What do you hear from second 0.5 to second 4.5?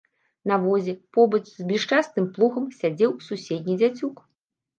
На возе, побач з блішчастым плугам сядзеў суседні дзяцюк.